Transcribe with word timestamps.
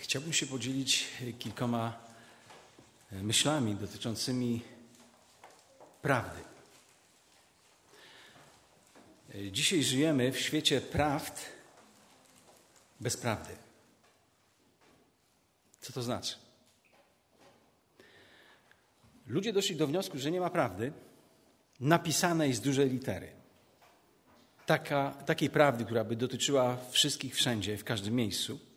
Chciałbym 0.00 0.32
się 0.32 0.46
podzielić 0.46 1.08
kilkoma 1.38 1.98
myślami 3.12 3.74
dotyczącymi 3.74 4.62
prawdy. 6.02 6.40
Dzisiaj 9.50 9.82
żyjemy 9.82 10.32
w 10.32 10.40
świecie 10.40 10.80
prawd 10.80 11.40
bez 13.00 13.16
prawdy. 13.16 13.56
Co 15.80 15.92
to 15.92 16.02
znaczy? 16.02 16.36
Ludzie 19.26 19.52
doszli 19.52 19.76
do 19.76 19.86
wniosku, 19.86 20.18
że 20.18 20.30
nie 20.30 20.40
ma 20.40 20.50
prawdy 20.50 20.92
napisanej 21.80 22.54
z 22.54 22.60
dużej 22.60 22.90
litery. 22.90 23.32
Taka, 24.66 25.10
takiej 25.10 25.50
prawdy, 25.50 25.84
która 25.84 26.04
by 26.04 26.16
dotyczyła 26.16 26.78
wszystkich 26.90 27.34
wszędzie, 27.34 27.76
w 27.76 27.84
każdym 27.84 28.14
miejscu. 28.14 28.71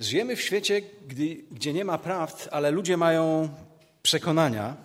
Żyjemy 0.00 0.36
w 0.36 0.40
świecie, 0.40 0.82
gdy, 1.08 1.36
gdzie 1.50 1.72
nie 1.72 1.84
ma 1.84 1.98
prawd, 1.98 2.48
ale 2.52 2.70
ludzie 2.70 2.96
mają 2.96 3.48
przekonania, 4.02 4.76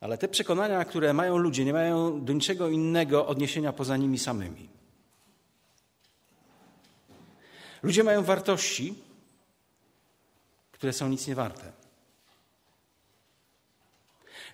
ale 0.00 0.18
te 0.18 0.28
przekonania, 0.28 0.84
które 0.84 1.12
mają 1.12 1.36
ludzie, 1.36 1.64
nie 1.64 1.72
mają 1.72 2.24
do 2.24 2.32
niczego 2.32 2.68
innego 2.68 3.26
odniesienia 3.26 3.72
poza 3.72 3.96
nimi 3.96 4.18
samymi. 4.18 4.68
Ludzie 7.82 8.04
mają 8.04 8.22
wartości, 8.22 8.94
które 10.72 10.92
są 10.92 11.08
nic 11.08 11.26
nie 11.26 11.34
warte. 11.34 11.72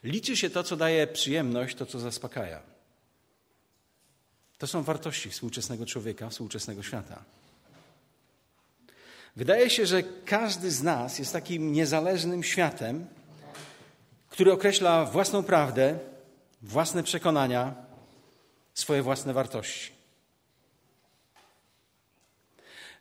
Liczy 0.03 0.37
się 0.37 0.51
to, 0.51 0.63
co 0.63 0.77
daje 0.77 1.07
przyjemność, 1.07 1.77
to, 1.77 1.87
co 1.87 1.99
zaspokaja. 1.99 2.63
To 4.59 4.67
są 4.67 4.83
wartości 4.83 5.31
współczesnego 5.31 5.87
człowieka, 5.87 6.31
współczesnego 6.31 6.83
świata. 6.83 7.25
Wydaje 9.37 9.71
się, 9.71 9.87
że 9.87 10.03
każdy 10.25 10.71
z 10.71 10.83
nas 10.83 11.19
jest 11.19 11.33
takim 11.33 11.73
niezależnym 11.73 12.43
światem, 12.43 13.07
który 14.29 14.53
określa 14.53 15.05
własną 15.05 15.43
prawdę, 15.43 15.99
własne 16.63 17.03
przekonania, 17.03 17.75
swoje 18.75 19.03
własne 19.03 19.33
wartości. 19.33 19.93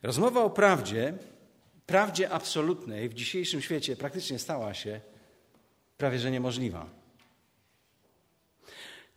Rozmowa 0.02 0.44
o 0.44 0.50
prawdzie, 0.50 1.14
prawdzie 1.86 2.30
absolutnej 2.30 3.08
w 3.08 3.14
dzisiejszym 3.14 3.60
świecie 3.60 3.96
praktycznie 3.96 4.38
stała 4.38 4.74
się 4.74 5.00
prawie 5.96 6.18
że 6.18 6.30
niemożliwa. 6.30 6.86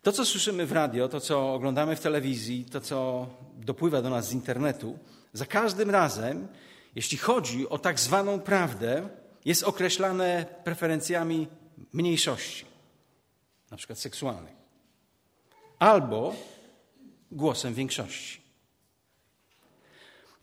To, 0.02 0.12
co 0.12 0.26
słyszymy 0.26 0.66
w 0.66 0.72
radio, 0.72 1.08
to, 1.08 1.20
co 1.20 1.54
oglądamy 1.54 1.96
w 1.96 2.00
telewizji, 2.00 2.66
to, 2.66 2.82
co 2.82 3.28
dopływa 3.56 4.02
do 4.02 4.10
nas 4.10 4.30
z 4.30 4.34
internetu, 4.34 5.00
za 5.34 5.46
każdym 5.46 5.90
razem, 5.90 6.48
jeśli 6.96 7.18
chodzi 7.18 7.70
o 7.70 7.80
tak 7.80 8.00
zwaną 8.00 8.40
prawdę, 8.40 9.10
jest 9.46 9.64
określane 9.64 10.46
preferencjami 10.64 11.48
mniejszości, 11.94 12.66
na 13.72 13.78
przykład 13.78 14.00
seksualnych, 14.00 14.56
albo 15.80 16.36
głosem 17.32 17.74
większości. 17.74 18.42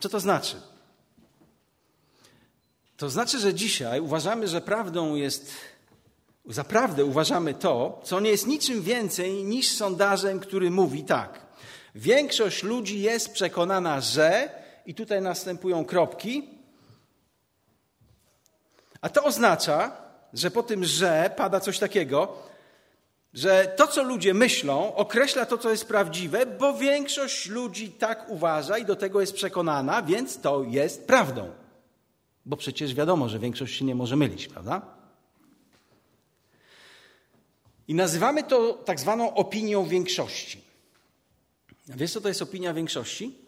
Co 0.00 0.08
to 0.08 0.20
znaczy? 0.20 0.56
To 2.96 3.10
znaczy, 3.10 3.38
że 3.38 3.54
dzisiaj 3.54 4.00
uważamy, 4.00 4.48
że 4.48 4.60
prawdą 4.60 5.14
jest, 5.14 5.52
za 6.46 6.64
prawdę 6.64 7.04
uważamy 7.04 7.54
to, 7.54 8.00
co 8.04 8.20
nie 8.20 8.30
jest 8.30 8.46
niczym 8.46 8.82
więcej 8.82 9.44
niż 9.44 9.68
sondażem, 9.68 10.40
który 10.40 10.70
mówi 10.70 11.04
tak. 11.04 11.46
Większość 11.94 12.62
ludzi 12.62 13.00
jest 13.00 13.32
przekonana, 13.32 14.00
że, 14.00 14.61
i 14.86 14.94
tutaj 14.94 15.22
następują 15.22 15.84
kropki, 15.84 16.48
a 19.00 19.08
to 19.08 19.24
oznacza, 19.24 19.96
że 20.32 20.50
po 20.50 20.62
tym 20.62 20.84
że 20.84 21.30
pada 21.36 21.60
coś 21.60 21.78
takiego, 21.78 22.36
że 23.34 23.74
to, 23.76 23.86
co 23.86 24.02
ludzie 24.02 24.34
myślą, 24.34 24.94
określa 24.94 25.46
to, 25.46 25.58
co 25.58 25.70
jest 25.70 25.88
prawdziwe, 25.88 26.46
bo 26.46 26.74
większość 26.74 27.48
ludzi 27.48 27.90
tak 27.90 28.28
uważa 28.28 28.78
i 28.78 28.84
do 28.84 28.96
tego 28.96 29.20
jest 29.20 29.34
przekonana, 29.34 30.02
więc 30.02 30.40
to 30.40 30.64
jest 30.64 31.06
prawdą. 31.06 31.50
Bo 32.46 32.56
przecież 32.56 32.94
wiadomo, 32.94 33.28
że 33.28 33.38
większość 33.38 33.78
się 33.78 33.84
nie 33.84 33.94
może 33.94 34.16
mylić, 34.16 34.48
prawda? 34.48 34.82
I 37.88 37.94
nazywamy 37.94 38.42
to 38.42 38.72
tak 38.72 39.00
zwaną 39.00 39.34
opinią 39.34 39.84
większości. 39.84 40.60
Wiesz, 41.88 42.12
co 42.12 42.20
to 42.20 42.28
jest 42.28 42.42
opinia 42.42 42.74
większości? 42.74 43.41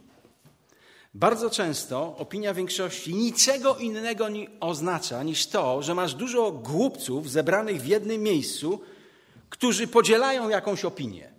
Bardzo 1.15 1.51
często 1.51 2.17
opinia 2.17 2.55
większości 2.55 3.15
niczego 3.15 3.77
innego 3.77 4.29
nie 4.29 4.47
oznacza 4.61 5.23
niż 5.23 5.47
to, 5.47 5.83
że 5.83 5.95
masz 5.95 6.15
dużo 6.15 6.53
głupców 6.53 7.31
zebranych 7.31 7.83
w 7.83 7.87
jednym 7.87 8.23
miejscu, 8.23 8.81
którzy 9.51 9.87
podzielają 9.87 10.49
jakąś 10.49 10.85
opinię. 10.85 11.31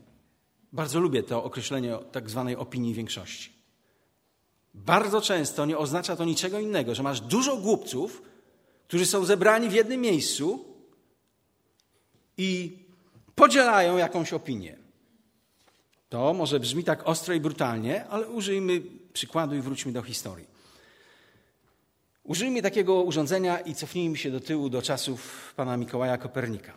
Bardzo 0.73 0.99
lubię 0.99 1.23
to 1.23 1.43
określenie 1.43 1.97
tak 2.11 2.29
zwanej 2.29 2.55
opinii 2.55 2.93
większości. 2.93 3.53
Bardzo 4.73 5.21
często 5.21 5.65
nie 5.65 5.77
oznacza 5.77 6.15
to 6.15 6.25
niczego 6.25 6.59
innego, 6.59 6.95
że 6.95 7.03
masz 7.03 7.21
dużo 7.21 7.57
głupców, 7.57 8.21
którzy 8.87 9.05
są 9.05 9.25
zebrani 9.25 9.69
w 9.69 9.73
jednym 9.73 10.01
miejscu 10.01 10.65
i 12.37 12.79
podzielają 13.35 13.97
jakąś 13.97 14.33
opinię. 14.33 14.77
To 16.09 16.33
może 16.33 16.59
brzmi 16.59 16.83
tak 16.83 17.07
ostro 17.07 17.33
i 17.33 17.39
brutalnie, 17.39 18.05
ale 18.05 18.27
użyjmy 18.27 18.81
przykładu 19.15 19.55
i 19.55 19.61
wróćmy 19.61 19.91
do 19.91 20.01
historii. 20.01 20.47
Użyjmy 22.23 22.61
takiego 22.61 23.03
urządzenia 23.03 23.59
i 23.59 23.75
cofnijmy 23.75 24.17
się 24.17 24.31
do 24.31 24.39
tyłu 24.39 24.69
do 24.69 24.81
czasów 24.81 25.53
pana 25.55 25.77
Mikołaja 25.77 26.17
Kopernika. 26.17 26.73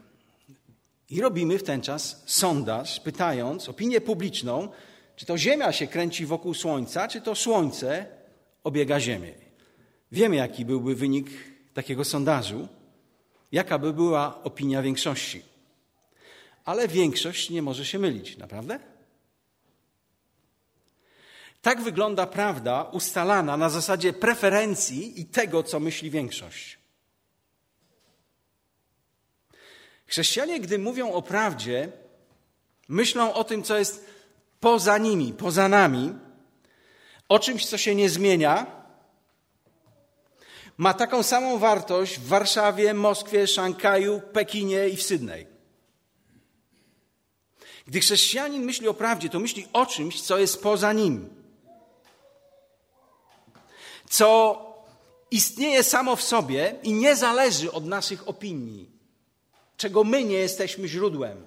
I 1.10 1.20
robimy 1.20 1.58
w 1.58 1.62
ten 1.62 1.80
czas 1.80 2.22
sondaż, 2.26 3.00
pytając 3.00 3.68
opinię 3.68 4.00
publiczną, 4.00 4.68
czy 5.16 5.26
to 5.26 5.38
Ziemia 5.38 5.72
się 5.72 5.86
kręci 5.86 6.26
wokół 6.26 6.54
Słońca, 6.54 7.08
czy 7.08 7.20
to 7.20 7.34
Słońce 7.34 8.06
obiega 8.64 9.00
Ziemię. 9.00 9.34
Wiemy, 10.12 10.36
jaki 10.36 10.64
byłby 10.64 10.94
wynik 10.94 11.30
takiego 11.74 12.04
sondażu, 12.04 12.68
jaka 13.52 13.78
by 13.78 13.92
była 13.92 14.42
opinia 14.42 14.82
większości. 14.82 15.42
Ale 16.64 16.88
większość 16.88 17.50
nie 17.50 17.62
może 17.62 17.84
się 17.84 17.98
mylić, 17.98 18.36
naprawdę? 18.36 18.78
Tak 21.68 21.82
wygląda 21.82 22.26
prawda 22.26 22.82
ustalana 22.82 23.56
na 23.56 23.70
zasadzie 23.70 24.12
preferencji 24.12 25.20
i 25.20 25.24
tego, 25.24 25.62
co 25.62 25.80
myśli 25.80 26.10
większość. 26.10 26.78
Chrześcijanie, 30.06 30.60
gdy 30.60 30.78
mówią 30.78 31.12
o 31.12 31.22
prawdzie, 31.22 31.92
myślą 32.88 33.34
o 33.34 33.44
tym, 33.44 33.62
co 33.62 33.78
jest 33.78 34.06
poza 34.60 34.98
nimi, 34.98 35.32
poza 35.32 35.68
nami, 35.68 36.14
o 37.28 37.38
czymś, 37.38 37.66
co 37.66 37.78
się 37.78 37.94
nie 37.94 38.08
zmienia, 38.08 38.66
ma 40.76 40.94
taką 40.94 41.22
samą 41.22 41.58
wartość 41.58 42.18
w 42.18 42.26
Warszawie, 42.26 42.94
Moskwie, 42.94 43.46
Szanghaju, 43.46 44.20
Pekinie 44.32 44.88
i 44.88 44.96
w 44.96 45.02
Sydney. 45.02 45.46
Gdy 47.86 48.00
chrześcijanin 48.00 48.64
myśli 48.64 48.88
o 48.88 48.94
prawdzie, 48.94 49.28
to 49.28 49.40
myśli 49.40 49.68
o 49.72 49.86
czymś, 49.86 50.20
co 50.20 50.38
jest 50.38 50.62
poza 50.62 50.92
nim 50.92 51.37
co 54.08 54.58
istnieje 55.30 55.82
samo 55.82 56.16
w 56.16 56.22
sobie 56.22 56.74
i 56.82 56.92
nie 56.92 57.16
zależy 57.16 57.72
od 57.72 57.86
naszych 57.86 58.28
opinii, 58.28 58.90
czego 59.76 60.04
my 60.04 60.24
nie 60.24 60.36
jesteśmy 60.36 60.88
źródłem. 60.88 61.46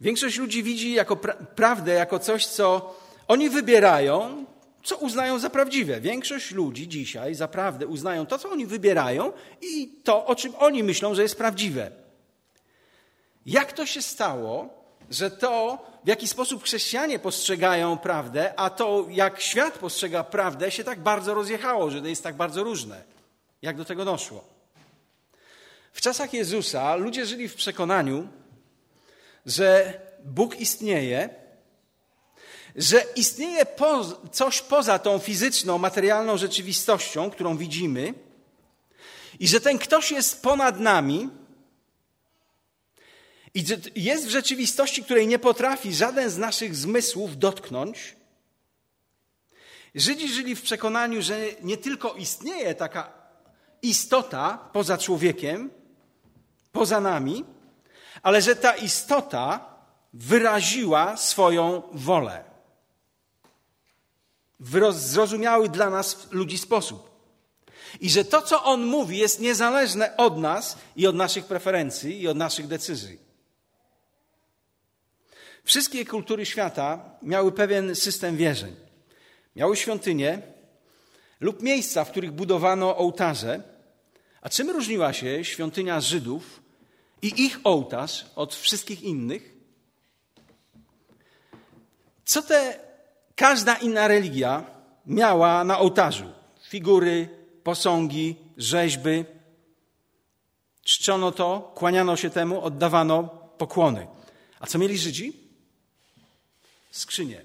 Większość 0.00 0.38
ludzi 0.38 0.62
widzi 0.62 0.92
jako 0.92 1.16
pra 1.16 1.34
prawdę 1.34 1.92
jako 1.92 2.18
coś, 2.18 2.46
co 2.46 2.94
oni 3.28 3.50
wybierają, 3.50 4.44
co 4.84 4.96
uznają 4.96 5.38
za 5.38 5.50
prawdziwe. 5.50 6.00
Większość 6.00 6.50
ludzi 6.50 6.88
dzisiaj 6.88 7.34
za 7.34 7.48
prawdę 7.48 7.86
uznają 7.86 8.26
to, 8.26 8.38
co 8.38 8.50
oni 8.50 8.66
wybierają 8.66 9.32
i 9.60 9.88
to, 10.04 10.26
o 10.26 10.34
czym 10.34 10.52
oni 10.58 10.82
myślą, 10.82 11.14
że 11.14 11.22
jest 11.22 11.38
prawdziwe. 11.38 11.90
Jak 13.46 13.72
to 13.72 13.86
się 13.86 14.02
stało, 14.02 14.68
że 15.10 15.30
to, 15.30 15.78
w 16.06 16.08
jaki 16.08 16.28
sposób 16.28 16.64
chrześcijanie 16.64 17.18
postrzegają 17.18 17.98
prawdę, 17.98 18.60
a 18.60 18.70
to, 18.70 19.06
jak 19.10 19.40
świat 19.40 19.78
postrzega 19.78 20.24
prawdę, 20.24 20.70
się 20.70 20.84
tak 20.84 21.00
bardzo 21.00 21.34
rozjechało, 21.34 21.90
że 21.90 22.00
to 22.00 22.06
jest 22.06 22.22
tak 22.22 22.36
bardzo 22.36 22.64
różne. 22.64 23.02
Jak 23.62 23.76
do 23.76 23.84
tego 23.84 24.04
doszło? 24.04 24.44
W 25.92 26.00
czasach 26.00 26.32
Jezusa 26.34 26.96
ludzie 26.96 27.26
żyli 27.26 27.48
w 27.48 27.54
przekonaniu, 27.54 28.28
że 29.46 30.00
Bóg 30.24 30.60
istnieje, 30.60 31.28
że 32.76 33.04
istnieje 33.16 33.66
coś 34.32 34.62
poza 34.62 34.98
tą 34.98 35.18
fizyczną, 35.18 35.78
materialną 35.78 36.36
rzeczywistością, 36.36 37.30
którą 37.30 37.56
widzimy, 37.56 38.14
i 39.40 39.48
że 39.48 39.60
ten 39.60 39.78
ktoś 39.78 40.10
jest 40.10 40.42
ponad 40.42 40.80
nami, 40.80 41.30
i 43.56 43.64
jest 43.94 44.26
w 44.26 44.30
rzeczywistości, 44.30 45.04
której 45.04 45.26
nie 45.26 45.38
potrafi 45.38 45.94
żaden 45.94 46.30
z 46.30 46.38
naszych 46.38 46.76
zmysłów 46.76 47.38
dotknąć. 47.38 48.16
Żydzi 49.94 50.28
żyli 50.28 50.56
w 50.56 50.62
przekonaniu, 50.62 51.22
że 51.22 51.38
nie 51.62 51.76
tylko 51.76 52.14
istnieje 52.14 52.74
taka 52.74 53.12
istota 53.82 54.70
poza 54.72 54.98
człowiekiem, 54.98 55.70
poza 56.72 57.00
nami, 57.00 57.44
ale 58.22 58.42
że 58.42 58.56
ta 58.56 58.74
istota 58.74 59.74
wyraziła 60.12 61.16
swoją 61.16 61.82
wolę. 61.92 62.44
W 64.60 64.92
zrozumiały 64.92 65.68
dla 65.68 65.90
nas 65.90 66.26
ludzi 66.30 66.58
sposób. 66.58 67.10
I 68.00 68.10
że 68.10 68.24
to, 68.24 68.42
co 68.42 68.64
on 68.64 68.86
mówi, 68.86 69.18
jest 69.18 69.40
niezależne 69.40 70.16
od 70.16 70.38
nas 70.38 70.78
i 70.96 71.06
od 71.06 71.16
naszych 71.16 71.44
preferencji 71.44 72.20
i 72.20 72.28
od 72.28 72.36
naszych 72.36 72.66
decyzji. 72.66 73.25
Wszystkie 75.66 76.04
kultury 76.04 76.46
świata 76.46 77.10
miały 77.22 77.52
pewien 77.52 77.94
system 77.94 78.36
wierzeń. 78.36 78.76
Miały 79.56 79.76
świątynie 79.76 80.42
lub 81.40 81.62
miejsca, 81.62 82.04
w 82.04 82.10
których 82.10 82.32
budowano 82.32 82.96
ołtarze. 82.96 83.62
A 84.40 84.48
czym 84.48 84.70
różniła 84.70 85.12
się 85.12 85.44
świątynia 85.44 86.00
Żydów 86.00 86.62
i 87.22 87.44
ich 87.44 87.60
ołtarz 87.64 88.26
od 88.36 88.54
wszystkich 88.54 89.02
innych? 89.02 89.54
Co 92.24 92.42
te 92.42 92.78
każda 93.34 93.74
inna 93.74 94.08
religia 94.08 94.64
miała 95.06 95.64
na 95.64 95.78
ołtarzu? 95.78 96.32
Figury, 96.68 97.28
posągi, 97.62 98.36
rzeźby. 98.56 99.24
Czczono 100.82 101.32
to, 101.32 101.72
kłaniano 101.74 102.16
się 102.16 102.30
temu, 102.30 102.60
oddawano 102.60 103.24
pokłony. 103.58 104.06
A 104.60 104.66
co 104.66 104.78
mieli 104.78 104.98
Żydzi? 104.98 105.45
Skrzynie 106.96 107.44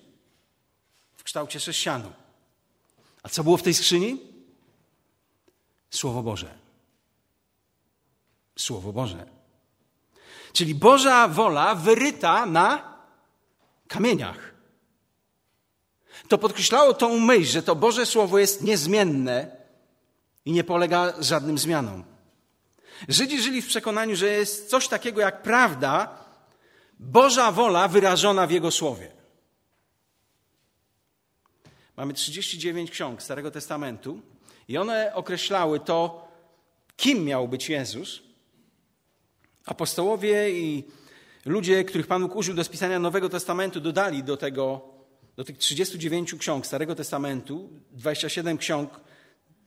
w 1.15 1.23
kształcie 1.23 1.59
sześcianu. 1.59 2.11
A 3.23 3.29
co 3.29 3.43
było 3.43 3.57
w 3.57 3.63
tej 3.63 3.73
skrzyni? 3.73 4.19
Słowo 5.89 6.23
Boże. 6.23 6.57
Słowo 8.57 8.93
Boże. 8.93 9.25
Czyli 10.53 10.75
Boża 10.75 11.27
wola 11.27 11.75
wyryta 11.75 12.45
na 12.45 12.97
kamieniach. 13.87 14.53
To 16.27 16.37
podkreślało 16.37 16.93
tą 16.93 17.19
myśl, 17.19 17.51
że 17.51 17.63
to 17.63 17.75
Boże 17.75 18.05
Słowo 18.05 18.39
jest 18.39 18.63
niezmienne 18.63 19.55
i 20.45 20.51
nie 20.51 20.63
polega 20.63 21.13
żadnym 21.19 21.57
zmianom. 21.57 22.03
Żydzi 23.07 23.41
żyli 23.41 23.61
w 23.61 23.67
przekonaniu, 23.67 24.15
że 24.15 24.27
jest 24.27 24.69
coś 24.69 24.87
takiego 24.87 25.21
jak 25.21 25.41
prawda, 25.41 26.17
Boża 26.99 27.51
wola 27.51 27.87
wyrażona 27.87 28.47
w 28.47 28.51
Jego 28.51 28.71
Słowie. 28.71 29.20
Mamy 32.01 32.13
39 32.13 32.91
ksiąg 32.91 33.23
Starego 33.23 33.51
Testamentu 33.51 34.21
i 34.67 34.77
one 34.77 35.11
określały 35.13 35.79
to, 35.79 36.27
kim 36.95 37.25
miał 37.25 37.47
być 37.47 37.69
Jezus. 37.69 38.21
Apostołowie 39.65 40.51
i 40.51 40.83
ludzie, 41.45 41.83
których 41.83 42.07
Pan 42.07 42.21
Bóg 42.21 42.35
użył 42.35 42.55
do 42.55 42.63
spisania 42.63 42.99
Nowego 42.99 43.29
Testamentu, 43.29 43.79
dodali 43.79 44.23
do 44.23 44.37
tego, 44.37 44.81
do 45.35 45.43
tych 45.43 45.57
39 45.57 46.35
ksiąg 46.35 46.67
Starego 46.67 46.95
Testamentu, 46.95 47.69
27 47.91 48.57
ksiąg, 48.57 48.99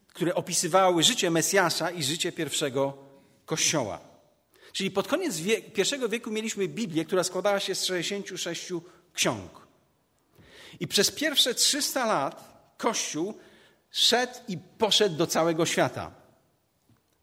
które 0.09 0.35
opisywały 0.35 1.03
życie 1.03 1.31
Mesjasza 1.31 1.91
i 1.91 2.03
życie 2.03 2.33
pierwszego 2.33 2.99
Kościoła. 3.45 4.01
Czyli 4.73 4.91
pod 4.91 5.09
koniec 5.09 5.39
wie, 5.39 5.63
pierwszego 5.63 6.09
wieku 6.09 6.31
mieliśmy 6.31 6.69
Biblię, 6.69 7.05
która 7.05 7.25
składała 7.25 7.61
się 7.61 7.75
z 7.75 7.85
66 7.85 8.73
ksiąg. 9.13 9.64
I 10.81 10.89
przez 10.89 11.11
pierwsze 11.11 11.55
300 11.55 12.07
lat 12.07 12.55
Kościół 12.79 13.35
szedł 13.91 14.33
i 14.49 14.59
poszedł 14.59 15.17
do 15.17 15.27
całego 15.27 15.67
świata. 15.67 16.11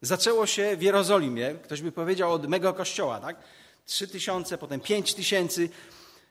Zaczęło 0.02 0.46
się 0.46 0.76
w 0.76 0.82
Jerozolimie, 0.82 1.54
ktoś 1.62 1.82
by 1.82 1.92
powiedział 1.92 2.32
od 2.32 2.48
mega 2.48 2.72
kościoła, 2.72 3.20
tak? 3.20 3.36
Trzy 3.86 4.08
tysiące, 4.08 4.58
potem 4.58 4.80
pięć 4.80 5.14
tysięcy. 5.14 5.68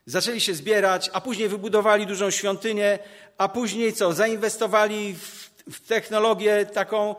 Zaczęli 0.05 0.41
się 0.41 0.53
zbierać, 0.53 1.09
a 1.13 1.21
później 1.21 1.49
wybudowali 1.49 2.05
dużą 2.07 2.31
świątynię, 2.31 2.99
a 3.37 3.49
później 3.49 3.93
co? 3.93 4.13
Zainwestowali 4.13 5.13
w, 5.13 5.49
w 5.71 5.87
technologię 5.87 6.65
taką, 6.65 7.15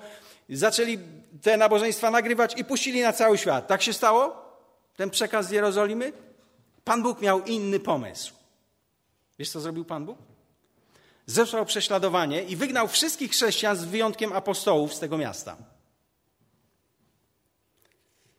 zaczęli 0.50 0.98
te 1.42 1.56
nabożeństwa 1.56 2.10
nagrywać 2.10 2.54
i 2.56 2.64
puścili 2.64 3.02
na 3.02 3.12
cały 3.12 3.38
świat. 3.38 3.66
Tak 3.66 3.82
się 3.82 3.92
stało? 3.92 4.42
Ten 4.96 5.10
przekaz 5.10 5.46
z 5.46 5.50
Jerozolimy? 5.50 6.12
Pan 6.84 7.02
Bóg 7.02 7.20
miał 7.20 7.44
inny 7.44 7.80
pomysł. 7.80 8.41
Wiesz, 9.42 9.50
co 9.50 9.60
zrobił 9.60 9.84
Pan 9.84 10.06
Bóg? 10.06 10.18
Zesłał 11.26 11.66
prześladowanie 11.66 12.42
i 12.42 12.56
wygnał 12.56 12.88
wszystkich 12.88 13.30
chrześcijan 13.30 13.76
z 13.76 13.84
wyjątkiem 13.84 14.32
apostołów 14.32 14.94
z 14.94 14.98
tego 14.98 15.18
miasta. 15.18 15.56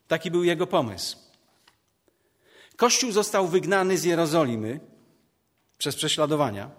Taki 0.07 0.31
był 0.31 0.43
jego 0.43 0.67
pomysł. 0.67 1.17
Kościół 2.75 3.11
został 3.11 3.47
wygnany 3.47 3.97
z 3.97 4.03
Jerozolimy 4.03 4.79
przez 5.77 5.95
prześladowania 5.95 6.71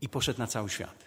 i 0.00 0.08
poszedł 0.08 0.38
na 0.38 0.46
cały 0.46 0.70
świat. 0.70 1.04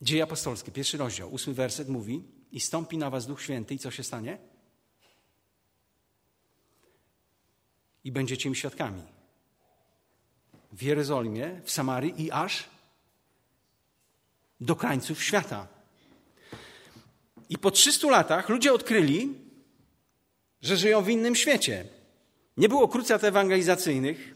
Dzieje 0.00 0.22
apostolskie, 0.22 0.72
pierwszy 0.72 0.96
rozdział, 0.96 1.32
ósmy 1.32 1.54
werset 1.54 1.88
mówi: 1.88 2.24
I 2.52 2.60
stąpi 2.60 2.98
na 2.98 3.10
was 3.10 3.26
Duch 3.26 3.42
Święty, 3.42 3.74
i 3.74 3.78
co 3.78 3.90
się 3.90 4.02
stanie? 4.02 4.51
I 8.04 8.12
będziecie 8.12 8.50
mi 8.50 8.56
świadkami. 8.56 9.02
W 10.72 10.82
Jerozolimie, 10.82 11.60
w 11.64 11.70
Samarii 11.70 12.22
i 12.22 12.30
aż 12.30 12.64
do 14.60 14.76
krańców 14.76 15.22
świata. 15.22 15.66
I 17.48 17.58
po 17.58 17.70
300 17.70 18.10
latach 18.10 18.48
ludzie 18.48 18.72
odkryli, 18.72 19.34
że 20.62 20.76
żyją 20.76 21.02
w 21.02 21.08
innym 21.08 21.36
świecie. 21.36 21.84
Nie 22.56 22.68
było 22.68 22.88
krucat 22.88 23.24
ewangelizacyjnych. 23.24 24.34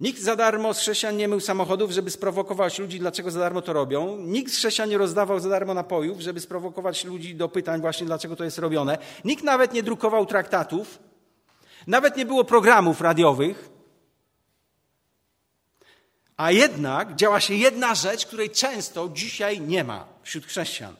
Nikt 0.00 0.22
za 0.22 0.36
darmo 0.36 0.74
z 0.74 0.78
chrześcijan 0.78 1.16
nie 1.16 1.28
mył 1.28 1.40
samochodów, 1.40 1.90
żeby 1.90 2.10
sprowokować 2.10 2.78
ludzi, 2.78 2.98
dlaczego 2.98 3.30
za 3.30 3.40
darmo 3.40 3.62
to 3.62 3.72
robią. 3.72 4.16
Nikt 4.16 4.52
z 4.52 4.56
chrześcijan 4.56 4.88
nie 4.88 4.98
rozdawał 4.98 5.40
za 5.40 5.48
darmo 5.48 5.74
napojów, 5.74 6.20
żeby 6.20 6.40
sprowokować 6.40 7.04
ludzi 7.04 7.34
do 7.34 7.48
pytań 7.48 7.80
właśnie, 7.80 8.06
dlaczego 8.06 8.36
to 8.36 8.44
jest 8.44 8.58
robione. 8.58 8.98
Nikt 9.24 9.44
nawet 9.44 9.72
nie 9.72 9.82
drukował 9.82 10.26
traktatów, 10.26 10.98
nawet 11.88 12.16
nie 12.16 12.26
było 12.26 12.44
programów 12.44 13.00
radiowych. 13.00 13.70
A 16.36 16.50
jednak 16.50 17.14
działa 17.16 17.40
się 17.40 17.54
jedna 17.54 17.94
rzecz, 17.94 18.26
której 18.26 18.50
często 18.50 19.08
dzisiaj 19.08 19.60
nie 19.60 19.84
ma 19.84 20.06
wśród 20.22 20.46
chrześcijan. 20.46 20.96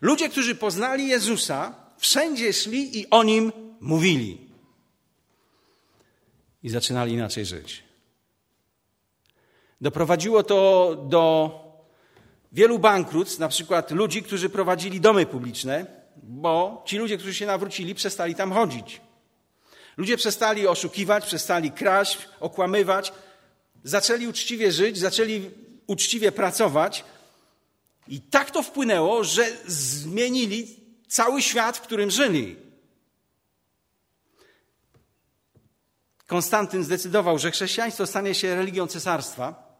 Ludzie, 0.00 0.28
którzy 0.28 0.54
poznali 0.54 1.08
Jezusa, 1.08 1.74
wszędzie 1.98 2.52
szli 2.52 3.00
i 3.00 3.10
o 3.10 3.22
nim 3.22 3.52
mówili. 3.80 4.38
I 6.62 6.68
zaczynali 6.68 7.12
inaczej 7.12 7.46
żyć. 7.46 7.82
Doprowadziło 9.80 10.42
to 10.42 10.96
do 11.08 11.54
wielu 12.52 12.78
bankructw, 12.78 13.38
na 13.38 13.48
przykład 13.48 13.90
ludzi, 13.90 14.22
którzy 14.22 14.48
prowadzili 14.50 15.00
domy 15.00 15.26
publiczne, 15.26 15.86
bo 16.22 16.82
ci 16.86 16.98
ludzie, 16.98 17.16
którzy 17.16 17.34
się 17.34 17.46
nawrócili, 17.46 17.94
przestali 17.94 18.34
tam 18.34 18.52
chodzić. 18.52 19.05
Ludzie 19.96 20.16
przestali 20.16 20.66
oszukiwać, 20.66 21.26
przestali 21.26 21.70
kraść, 21.72 22.18
okłamywać, 22.40 23.12
zaczęli 23.84 24.26
uczciwie 24.26 24.72
żyć, 24.72 24.98
zaczęli 24.98 25.50
uczciwie 25.86 26.32
pracować. 26.32 27.04
I 28.08 28.20
tak 28.20 28.50
to 28.50 28.62
wpłynęło, 28.62 29.24
że 29.24 29.46
zmienili 29.66 30.80
cały 31.08 31.42
świat, 31.42 31.76
w 31.76 31.80
którym 31.80 32.10
żyli. 32.10 32.56
Konstantyn 36.26 36.84
zdecydował, 36.84 37.38
że 37.38 37.50
chrześcijaństwo 37.50 38.06
stanie 38.06 38.34
się 38.34 38.54
religią 38.54 38.86
cesarstwa, 38.86 39.76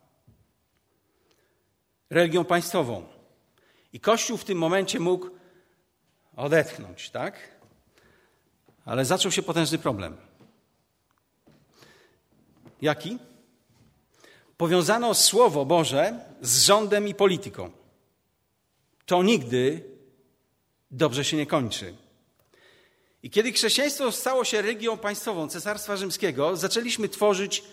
religią 2.11 2.44
państwową. 2.44 3.06
I 3.92 4.00
Kościół 4.00 4.37
w 4.37 4.44
tym 4.44 4.58
momencie 4.58 5.00
mógł 5.00 5.30
odetchnąć, 6.37 7.11
tak? 7.11 7.55
Ale 8.87 9.05
zaczął 9.05 9.33
się 9.33 9.43
potężny 9.43 9.78
problem. 9.78 10.16
Jaki? 12.83 13.19
Powiązano 14.57 15.14
Słowo 15.14 15.64
Boże 15.64 16.21
z 16.40 16.62
rządem 16.62 17.09
i 17.09 17.14
polityką. 17.14 17.71
To 19.07 19.23
nigdy 19.23 19.85
dobrze 20.90 21.25
się 21.25 21.37
nie 21.37 21.47
kończy. 21.47 21.95
I 23.23 23.31
kiedy 23.31 23.52
chrześcijaństwo 23.52 24.12
stało 24.12 24.45
się 24.45 24.62
religią 24.62 24.99
państwową 24.99 25.49
Cesarstwa 25.49 25.97
Rzymskiego, 25.97 26.57
zaczęliśmy 26.57 27.09
tworzyć 27.09 27.64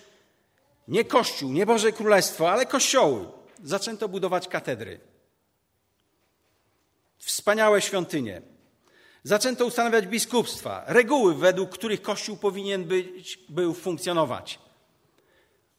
nie 0.87 1.05
Kościół, 1.05 1.51
nie 1.51 1.65
Boże 1.65 1.91
Królestwo, 1.91 2.51
ale 2.51 2.65
kościoły. 2.65 3.25
Zaczęto 3.63 4.09
budować 4.09 4.47
katedry. 4.47 4.99
Wspaniałe 7.17 7.81
świątynie. 7.81 8.52
Zaczęto 9.23 9.65
ustanawiać 9.65 10.07
biskupstwa, 10.07 10.83
reguły, 10.87 11.35
według 11.35 11.69
których 11.69 12.01
Kościół 12.01 12.37
powinien 12.37 12.83
być, 12.83 13.39
był 13.49 13.73
funkcjonować. 13.73 14.59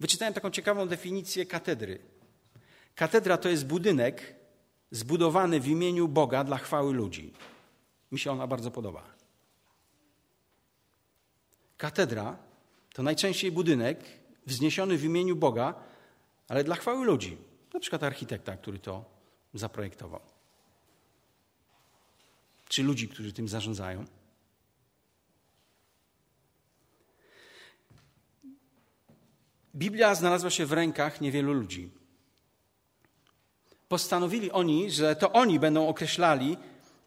Wyczytałem 0.01 0.35
taką 0.35 0.51
ciekawą 0.51 0.89
definicję 0.89 1.47
katedry. 1.47 1.99
Katedra 2.95 3.37
to 3.37 3.49
jest 3.49 3.67
budynek 3.67 4.35
zbudowany 4.91 5.61
w 5.61 5.69
imieniu 5.69 6.09
Boga 6.09 6.45
dla 6.45 6.59
chwały 6.59 6.95
ludzi. 6.95 7.33
Mi 8.13 8.19
się 8.19 8.33
ona 8.33 8.47
bardzo 8.47 8.71
podoba. 8.71 9.15
Katedra 11.77 12.37
to 12.95 13.03
najczęściej 13.03 13.53
budynek 13.53 14.05
wzniesiony 14.47 14.97
w 14.97 15.05
imieniu 15.05 15.37
Boga, 15.37 15.75
ale 16.49 16.65
dla 16.65 16.77
chwały 16.77 17.07
ludzi. 17.07 17.39
Na 17.75 17.81
przykład 17.81 18.03
architekta, 18.03 18.57
który 18.57 18.79
to 18.79 19.05
zaprojektował. 19.55 20.34
Czy 22.75 22.83
ludzi, 22.83 23.09
którzy 23.09 23.33
tym 23.33 23.49
zarządzają. 23.49 24.05
Biblia 29.75 30.15
znalazła 30.15 30.51
się 30.51 30.67
w 30.67 30.73
rękach 30.73 31.21
niewielu 31.21 31.53
ludzi. 31.53 31.91
Postanowili 33.89 34.51
oni, 34.51 34.91
że 34.91 35.17
to 35.17 35.33
oni 35.33 35.61
będą 35.61 35.89
określali, 35.89 36.57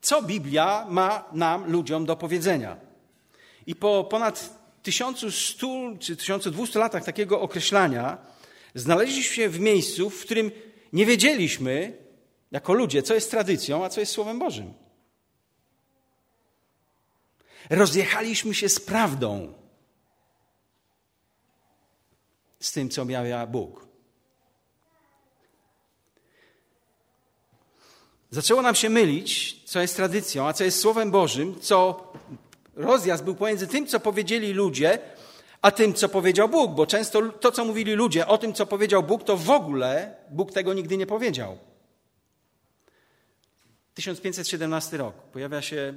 co 0.02 0.22
Biblia 0.22 0.86
ma 0.90 1.30
nam, 1.32 1.72
ludziom, 1.72 2.06
do 2.06 2.16
powiedzenia. 2.16 2.78
I 3.66 3.76
po 3.76 4.04
ponad 4.04 4.60
1100 4.84 5.68
czy 6.00 6.16
1200 6.16 6.80
latach 6.80 7.04
takiego 7.04 7.42
określania 7.42 8.18
znaleźliśmy 8.76 9.36
się 9.36 9.50
w 9.50 9.60
miejscu, 9.60 10.10
w 10.10 10.22
którym 10.22 10.52
nie 10.94 11.06
wiedzieliśmy, 11.06 11.98
jako 12.52 12.74
ludzie, 12.74 13.04
co 13.04 13.14
jest 13.14 13.32
tradycją, 13.32 13.86
a 13.86 13.90
co 13.90 14.00
jest 14.00 14.12
Słowem 14.12 14.40
Bożym. 14.40 14.87
Rozjechaliśmy 17.70 18.54
się 18.54 18.70
z 18.70 18.80
prawdą, 18.80 19.54
z 22.60 22.72
tym, 22.72 22.90
co 22.90 23.02
objawia 23.02 23.48
Bóg. 23.48 23.88
Zaczęło 28.32 28.62
nam 28.62 28.76
się 28.76 28.90
mylić, 28.90 29.62
co 29.66 29.82
jest 29.82 29.96
tradycją, 29.96 30.48
a 30.48 30.54
co 30.54 30.64
jest 30.64 30.80
Słowem 30.80 31.12
Bożym, 31.12 31.60
co 31.60 32.08
rozjazd 32.76 33.24
był 33.24 33.36
pomiędzy 33.36 33.68
tym, 33.68 33.88
co 33.88 34.00
powiedzieli 34.00 34.54
ludzie, 34.54 35.00
a 35.62 35.72
tym, 35.72 35.94
co 35.94 36.10
powiedział 36.10 36.50
Bóg, 36.50 36.72
bo 36.72 36.88
często 36.88 37.30
to, 37.30 37.52
co 37.52 37.66
mówili 37.66 37.94
ludzie 37.94 38.28
o 38.28 38.38
tym, 38.38 38.54
co 38.54 38.66
powiedział 38.66 39.04
Bóg, 39.04 39.24
to 39.24 39.38
w 39.38 39.50
ogóle 39.50 40.16
Bóg 40.30 40.52
tego 40.52 40.74
nigdy 40.74 40.98
nie 40.98 41.08
powiedział. 41.08 41.58
1517 43.94 44.98
rok. 44.98 45.16
Pojawia 45.16 45.62
się 45.62 45.94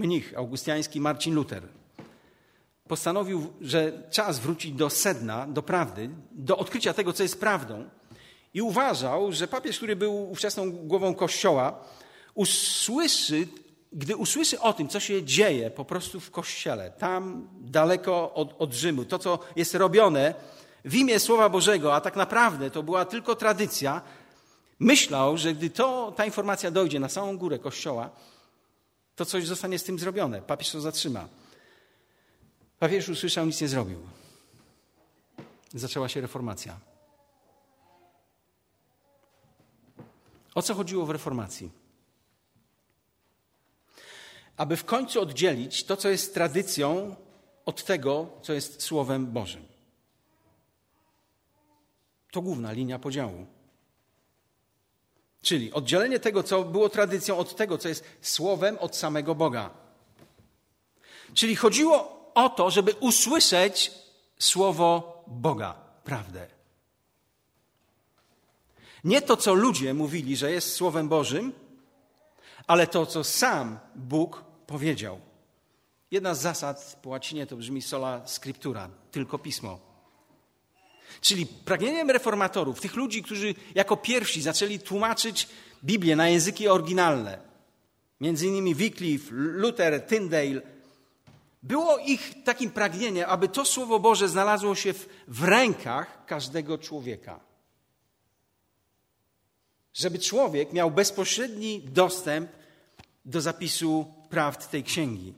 mnich 0.00 0.32
augustiański 0.36 1.00
Marcin 1.00 1.34
Luther. 1.34 1.62
Postanowił, 2.88 3.52
że 3.60 3.92
czas 4.10 4.38
wrócić 4.38 4.72
do 4.72 4.90
sedna, 4.90 5.46
do 5.46 5.62
prawdy, 5.62 6.10
do 6.32 6.56
odkrycia 6.58 6.94
tego, 6.94 7.12
co 7.12 7.22
jest 7.22 7.40
prawdą. 7.40 7.88
I 8.54 8.62
uważał, 8.62 9.32
że 9.32 9.48
papież, 9.48 9.76
który 9.76 9.96
był 9.96 10.30
ówczesną 10.30 10.70
głową 10.70 11.14
kościoła, 11.14 11.84
usłyszy 12.34 13.46
gdy 13.92 14.16
usłyszy 14.16 14.60
o 14.60 14.72
tym, 14.72 14.88
co 14.88 15.00
się 15.00 15.22
dzieje 15.22 15.70
po 15.70 15.84
prostu 15.84 16.20
w 16.20 16.30
kościele, 16.30 16.90
tam 16.90 17.48
daleko 17.60 18.34
od, 18.34 18.54
od 18.58 18.74
Rzymu, 18.74 19.04
to, 19.04 19.18
co 19.18 19.38
jest 19.56 19.74
robione 19.74 20.34
w 20.84 20.94
imię 20.94 21.18
Słowa 21.18 21.48
Bożego, 21.48 21.94
a 21.94 22.00
tak 22.00 22.16
naprawdę 22.16 22.70
to 22.70 22.82
była 22.82 23.04
tylko 23.04 23.34
tradycja, 23.34 24.02
myślał, 24.78 25.36
że 25.36 25.54
gdy 25.54 25.70
to, 25.70 26.12
ta 26.16 26.24
informacja 26.24 26.70
dojdzie 26.70 27.00
na 27.00 27.08
samą 27.08 27.38
górę 27.38 27.58
kościoła, 27.58 28.10
to 29.20 29.24
coś 29.24 29.46
zostanie 29.46 29.78
z 29.78 29.84
tym 29.84 29.98
zrobione. 29.98 30.42
Papież 30.42 30.70
to 30.70 30.80
zatrzyma. 30.80 31.28
Papież 32.78 33.08
usłyszał, 33.08 33.46
nic 33.46 33.60
nie 33.60 33.68
zrobił. 33.68 33.98
Zaczęła 35.74 36.08
się 36.08 36.20
reformacja. 36.20 36.80
O 40.54 40.62
co 40.62 40.74
chodziło 40.74 41.06
w 41.06 41.10
reformacji? 41.10 41.70
aby 44.56 44.76
w 44.76 44.84
końcu 44.84 45.20
oddzielić 45.20 45.84
to, 45.84 45.96
co 45.96 46.08
jest 46.08 46.34
tradycją, 46.34 47.16
od 47.64 47.84
tego, 47.84 48.28
co 48.42 48.52
jest 48.52 48.82
Słowem 48.82 49.26
Bożym. 49.26 49.64
To 52.32 52.42
główna 52.42 52.72
linia 52.72 52.98
podziału. 52.98 53.46
Czyli 55.42 55.72
oddzielenie 55.72 56.20
tego, 56.20 56.42
co 56.42 56.64
było 56.64 56.88
tradycją, 56.88 57.38
od 57.38 57.56
tego, 57.56 57.78
co 57.78 57.88
jest 57.88 58.04
Słowem 58.22 58.78
od 58.78 58.96
samego 58.96 59.34
Boga. 59.34 59.70
Czyli 61.34 61.56
chodziło 61.56 62.30
o 62.34 62.48
to, 62.48 62.70
żeby 62.70 62.94
usłyszeć 63.00 63.92
Słowo 64.38 65.22
Boga, 65.26 65.74
prawdę. 66.04 66.46
Nie 69.04 69.22
to, 69.22 69.36
co 69.36 69.54
ludzie 69.54 69.94
mówili, 69.94 70.36
że 70.36 70.52
jest 70.52 70.74
Słowem 70.74 71.08
Bożym, 71.08 71.52
ale 72.66 72.86
to, 72.86 73.06
co 73.06 73.24
sam 73.24 73.78
Bóg 73.94 74.44
powiedział. 74.66 75.20
Jedna 76.10 76.34
z 76.34 76.40
zasad 76.40 76.98
po 77.02 77.10
łacinie 77.10 77.46
to 77.46 77.56
brzmi 77.56 77.82
sola 77.82 78.26
scriptura, 78.26 78.88
tylko 79.10 79.38
pismo. 79.38 79.89
Czyli 81.20 81.46
pragnieniem 81.46 82.10
reformatorów, 82.10 82.80
tych 82.80 82.94
ludzi, 82.94 83.22
którzy 83.22 83.54
jako 83.74 83.96
pierwsi 83.96 84.42
zaczęli 84.42 84.78
tłumaczyć 84.78 85.48
Biblię 85.84 86.16
na 86.16 86.28
języki 86.28 86.68
oryginalne, 86.68 87.38
między 88.20 88.46
innymi 88.46 88.74
Wycliffe, 88.74 89.30
Luther, 89.32 90.06
Tyndale, 90.06 90.62
było 91.62 91.98
ich 91.98 92.44
takim 92.44 92.70
pragnieniem, 92.70 93.30
aby 93.30 93.48
to 93.48 93.64
Słowo 93.64 93.98
Boże 93.98 94.28
znalazło 94.28 94.74
się 94.74 94.92
w, 94.92 95.08
w 95.28 95.44
rękach 95.44 96.26
każdego 96.26 96.78
człowieka. 96.78 97.40
Żeby 99.94 100.18
człowiek 100.18 100.72
miał 100.72 100.90
bezpośredni 100.90 101.80
dostęp 101.80 102.50
do 103.24 103.40
zapisu 103.40 104.14
prawd 104.30 104.70
tej 104.70 104.84
księgi. 104.84 105.34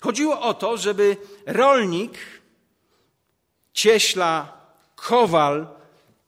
Chodziło 0.00 0.40
o 0.40 0.54
to, 0.54 0.76
żeby 0.76 1.16
rolnik, 1.46 2.18
cieśla, 3.72 4.52
kowal 4.96 5.66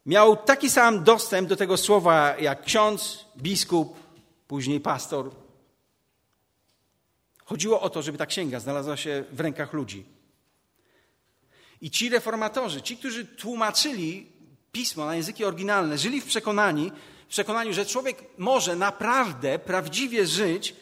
miał 0.06 0.36
taki 0.36 0.70
sam 0.70 1.04
dostęp 1.04 1.48
do 1.48 1.56
tego 1.56 1.76
słowa 1.76 2.38
jak 2.38 2.64
ksiądz, 2.64 3.24
biskup, 3.36 3.96
później 4.48 4.80
pastor. 4.80 5.30
Chodziło 7.44 7.80
o 7.80 7.90
to, 7.90 8.02
żeby 8.02 8.18
ta 8.18 8.26
księga 8.26 8.60
znalazła 8.60 8.96
się 8.96 9.24
w 9.32 9.40
rękach 9.40 9.72
ludzi. 9.72 10.04
I 11.80 11.90
ci 11.90 12.08
reformatorzy, 12.08 12.82
ci, 12.82 12.96
którzy 12.96 13.24
tłumaczyli 13.24 14.26
pismo 14.72 15.06
na 15.06 15.16
języki 15.16 15.44
oryginalne, 15.44 15.98
żyli 15.98 16.20
w 16.20 16.24
przekonaniu, 16.24 16.90
w 17.26 17.30
przekonaniu, 17.30 17.72
że 17.72 17.86
człowiek 17.86 18.24
może 18.38 18.76
naprawdę, 18.76 19.58
prawdziwie 19.58 20.26
żyć 20.26 20.74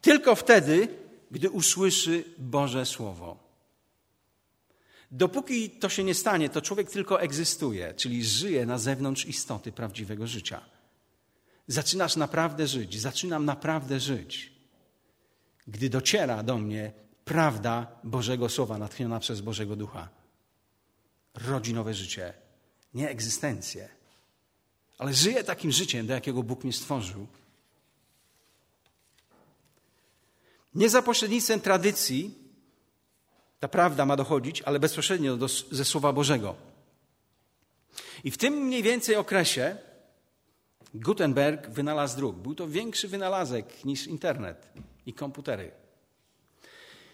tylko 0.00 0.34
wtedy, 0.34 0.88
gdy 1.30 1.50
usłyszy 1.50 2.24
Boże 2.38 2.86
Słowo. 2.86 3.45
Dopóki 5.10 5.70
to 5.70 5.88
się 5.88 6.04
nie 6.04 6.14
stanie, 6.14 6.48
to 6.48 6.62
człowiek 6.62 6.90
tylko 6.90 7.20
egzystuje, 7.20 7.94
czyli 7.94 8.24
żyje 8.24 8.66
na 8.66 8.78
zewnątrz 8.78 9.26
istoty 9.26 9.72
prawdziwego 9.72 10.26
życia. 10.26 10.60
Zaczynasz 11.68 12.16
naprawdę 12.16 12.66
żyć, 12.66 13.00
zaczynam 13.00 13.44
naprawdę 13.44 14.00
żyć, 14.00 14.52
gdy 15.66 15.90
dociera 15.90 16.42
do 16.42 16.58
mnie 16.58 16.92
prawda 17.24 17.86
Bożego 18.04 18.48
Słowa 18.48 18.78
natchniona 18.78 19.20
przez 19.20 19.40
Bożego 19.40 19.76
Ducha. 19.76 20.08
Rodzi 21.34 21.74
nowe 21.74 21.94
życie, 21.94 22.32
nie 22.94 23.08
egzystencję 23.08 23.96
ale 24.98 25.14
żyję 25.14 25.44
takim 25.44 25.72
życiem, 25.72 26.06
do 26.06 26.14
jakiego 26.14 26.42
Bóg 26.42 26.64
mnie 26.64 26.72
stworzył. 26.72 27.26
Nie 30.74 30.90
za 30.90 31.02
pośrednictwem 31.02 31.60
tradycji 31.60 32.34
ta 33.66 33.70
prawda 33.70 34.06
ma 34.06 34.16
dochodzić, 34.16 34.62
ale 34.62 34.78
bezpośrednio 34.78 35.36
do, 35.36 35.48
ze 35.48 35.84
Słowa 35.84 36.12
Bożego. 36.12 36.54
I 38.24 38.30
w 38.30 38.38
tym 38.38 38.54
mniej 38.54 38.82
więcej 38.82 39.16
okresie 39.16 39.76
Gutenberg 40.94 41.70
wynalazł 41.70 42.16
druk. 42.16 42.36
Był 42.36 42.54
to 42.54 42.68
większy 42.68 43.08
wynalazek 43.08 43.84
niż 43.84 44.06
internet 44.06 44.68
i 45.06 45.12
komputery. 45.12 45.70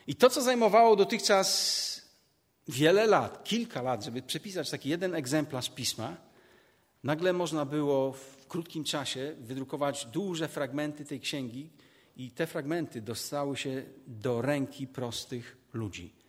I 0.07 0.15
to, 0.15 0.31
co 0.31 0.43
zajmowało 0.43 0.97
dotychczas 0.97 2.03
wiele 2.69 3.07
lat, 3.07 3.45
kilka 3.45 3.83
lat, 3.83 4.05
żeby 4.05 4.23
przepisać 4.23 4.71
taki 4.71 4.89
jeden 4.89 5.15
egzemplarz 5.15 5.71
pisma, 5.71 6.17
Nagle 7.05 7.33
można 7.33 7.65
było 7.65 8.13
w 8.13 8.47
krótkim 8.49 8.85
czasie 8.85 9.35
wydrukować 9.41 10.07
duże 10.07 10.49
fragmenty 10.49 11.05
tej 11.05 11.21
księgi, 11.21 11.71
i 12.17 12.31
te 12.31 12.47
fragmenty 12.47 13.01
dostały 13.01 13.57
się 13.57 13.83
do 14.07 14.43
ręki 14.43 14.87
prostych 14.87 15.57
ludzi. 15.73 16.22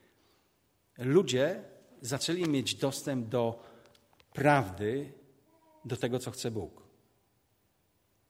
Ludzie 0.98 1.64
zaczęli 2.02 2.50
mieć 2.50 2.76
dostęp 2.76 3.28
do 3.28 3.64
prawdy, 4.34 5.14
do 5.86 5.98
tego, 5.98 6.20
co 6.20 6.32
chce 6.32 6.52
Bóg, 6.52 6.84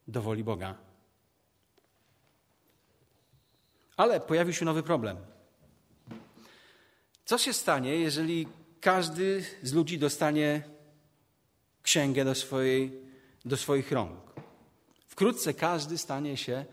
do 0.08 0.22
woli 0.22 0.44
Boga. 0.44 0.76
Ale 3.98 4.20
pojawił 4.20 4.54
się 4.54 4.66
nowy 4.66 4.84
problem. 4.84 5.18
Co 7.26 7.38
się 7.38 7.54
stanie, 7.54 7.96
jeżeli 7.96 8.48
każdy 8.82 9.46
z 9.64 9.74
ludzi 9.74 10.00
dostanie 10.00 10.64
księgę 11.82 12.26
do, 12.26 12.36
swojej, 12.36 13.02
do 13.46 13.58
swoich 13.58 13.92
rąk? 13.92 14.20
Wkrótce 15.08 15.54
każdy 15.54 15.98
stanie 15.98 16.38
się 16.38 16.66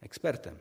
ekspertem. 0.00 0.58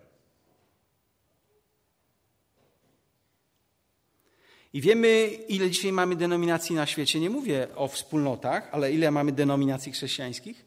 I 4.74 4.82
wiemy, 4.82 5.26
ile 5.48 5.72
dzisiaj 5.72 5.92
mamy 5.92 6.16
denominacji 6.16 6.76
na 6.76 6.86
świecie. 6.86 7.20
Nie 7.20 7.30
mówię 7.30 7.68
o 7.76 7.88
wspólnotach, 7.88 8.70
ale 8.72 8.92
ile 8.92 9.12
mamy 9.12 9.32
denominacji 9.32 9.92
chrześcijańskich? 9.92 10.66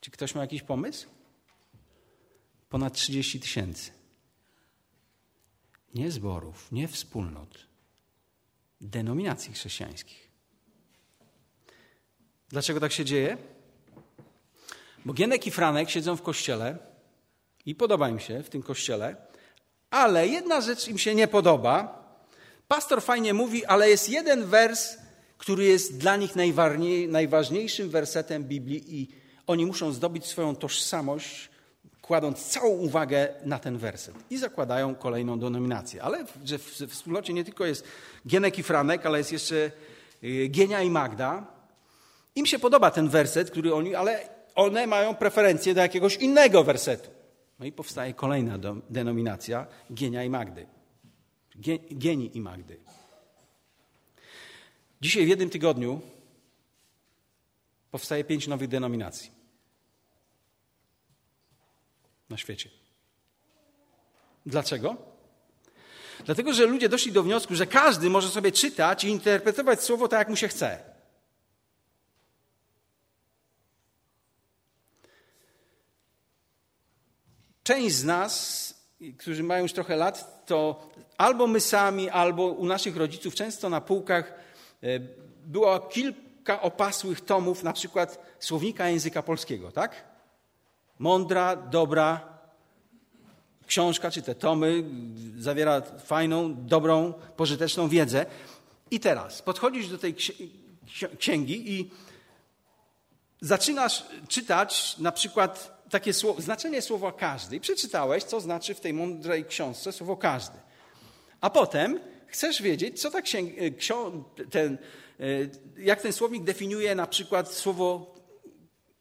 Czy 0.00 0.10
ktoś 0.10 0.34
ma 0.34 0.40
jakiś 0.40 0.62
pomysł? 0.62 1.06
Ponad 2.68 2.94
30 2.94 3.40
tysięcy. 3.40 3.90
Nie 5.94 6.10
zborów, 6.10 6.72
nie 6.72 6.88
wspólnot, 6.88 7.66
denominacji 8.80 9.52
chrześcijańskich. 9.52 10.30
Dlaczego 12.48 12.80
tak 12.80 12.92
się 12.92 13.04
dzieje? 13.04 13.38
Bo 15.04 15.12
Gienek 15.12 15.46
i 15.46 15.50
Franek 15.50 15.90
siedzą 15.90 16.16
w 16.16 16.22
kościele 16.22 16.78
i 17.66 17.74
podoba 17.74 18.08
im 18.08 18.20
się 18.20 18.42
w 18.42 18.50
tym 18.50 18.62
kościele, 18.62 19.16
ale 19.90 20.28
jedna 20.28 20.60
rzecz 20.60 20.88
im 20.88 20.98
się 20.98 21.14
nie 21.14 21.28
podoba, 21.28 22.05
Pastor 22.68 23.02
fajnie 23.02 23.34
mówi, 23.34 23.64
ale 23.64 23.90
jest 23.90 24.08
jeden 24.08 24.46
wers, 24.46 24.96
który 25.38 25.64
jest 25.64 25.98
dla 25.98 26.16
nich 26.16 26.32
najważniejszym 27.08 27.90
wersetem 27.90 28.44
Biblii 28.44 29.00
i 29.00 29.08
oni 29.46 29.66
muszą 29.66 29.92
zdobyć 29.92 30.26
swoją 30.26 30.56
tożsamość, 30.56 31.50
kładąc 32.02 32.46
całą 32.46 32.68
uwagę 32.68 33.28
na 33.44 33.58
ten 33.58 33.78
werset. 33.78 34.14
I 34.30 34.38
zakładają 34.38 34.94
kolejną 34.94 35.38
denominację. 35.38 36.02
Ale 36.02 36.24
że 36.44 36.58
w, 36.58 36.62
wspólnocie 36.88 37.32
nie 37.32 37.44
tylko 37.44 37.66
jest 37.66 37.84
Gienek 38.26 38.58
i 38.58 38.62
Franek, 38.62 39.06
ale 39.06 39.18
jest 39.18 39.32
jeszcze 39.32 39.70
y, 40.24 40.48
Gienia 40.48 40.82
i 40.82 40.90
Magda. 40.90 41.46
Im 42.34 42.46
się 42.46 42.58
podoba 42.58 42.90
ten 42.90 43.08
werset, 43.08 43.50
który 43.50 43.74
oni, 43.74 43.94
ale 43.94 44.28
one 44.54 44.86
mają 44.86 45.14
preferencję 45.14 45.74
do 45.74 45.80
jakiegoś 45.80 46.16
innego 46.16 46.64
wersetu. 46.64 47.10
No 47.58 47.66
i 47.66 47.72
powstaje 47.72 48.14
kolejna 48.14 48.58
denominacja 48.90 49.66
Gienia 49.92 50.24
i 50.24 50.30
Magdy. 50.30 50.66
Gieni 51.98 52.36
i 52.36 52.40
Magdy. 52.40 52.80
Dzisiaj 55.00 55.24
w 55.24 55.28
jednym 55.28 55.50
tygodniu 55.50 56.00
powstaje 57.90 58.24
pięć 58.24 58.46
nowych 58.46 58.68
denominacji 58.68 59.30
na 62.28 62.36
świecie. 62.36 62.70
Dlaczego? 64.46 64.96
Dlatego, 66.24 66.52
że 66.52 66.66
ludzie 66.66 66.88
doszli 66.88 67.12
do 67.12 67.22
wniosku, 67.22 67.54
że 67.54 67.66
każdy 67.66 68.10
może 68.10 68.28
sobie 68.28 68.52
czytać 68.52 69.04
i 69.04 69.08
interpretować 69.08 69.82
słowo 69.82 70.08
tak, 70.08 70.18
jak 70.18 70.28
mu 70.28 70.36
się 70.36 70.48
chce. 70.48 70.96
Część 77.62 77.94
z 77.94 78.04
nas, 78.04 78.74
którzy 79.18 79.42
mają 79.42 79.62
już 79.62 79.72
trochę 79.72 79.96
lat, 79.96 80.46
to 80.46 80.88
albo 81.18 81.46
my 81.46 81.60
sami, 81.60 82.10
albo 82.10 82.46
u 82.46 82.66
naszych 82.66 82.96
rodziców 82.96 83.34
często 83.34 83.68
na 83.68 83.80
półkach 83.80 84.34
e, 84.82 85.00
było 85.46 85.80
kilka 85.80 86.62
opasłych 86.62 87.20
tomów, 87.20 87.62
na 87.62 87.72
przykład 87.72 88.36
słownika 88.40 88.88
języka 88.88 89.22
polskiego, 89.22 89.72
tak? 89.72 90.04
Mądra, 90.98 91.56
dobra 91.56 92.36
książka, 93.66 94.10
czy 94.10 94.22
te 94.22 94.34
tomy 94.34 94.84
zawiera 95.38 95.80
fajną, 95.80 96.54
dobrą, 96.66 97.12
pożyteczną 97.36 97.88
wiedzę. 97.88 98.26
I 98.90 99.00
teraz 99.00 99.42
podchodzisz 99.42 99.88
do 99.88 99.98
tej 99.98 100.14
księgi 101.18 101.72
i 101.72 101.90
zaczynasz 103.40 104.06
czytać 104.28 104.98
na 104.98 105.12
przykład 105.12 105.75
takie 105.90 106.12
słowo, 106.12 106.42
znaczenie 106.42 106.82
słowa 106.82 107.12
każdy. 107.12 107.56
I 107.56 107.60
przeczytałeś, 107.60 108.24
co 108.24 108.40
znaczy 108.40 108.74
w 108.74 108.80
tej 108.80 108.92
mądrej 108.92 109.44
książce 109.44 109.92
słowo 109.92 110.16
każdy. 110.16 110.58
A 111.40 111.50
potem 111.50 112.00
chcesz 112.26 112.62
wiedzieć, 112.62 113.00
co 113.00 113.10
tak 113.10 113.24
ten, 114.50 114.78
e, 115.20 115.24
jak 115.78 116.02
ten 116.02 116.12
słownik 116.12 116.44
definiuje 116.44 116.94
na 116.94 117.06
przykład 117.06 117.52
słowo, 117.52 118.14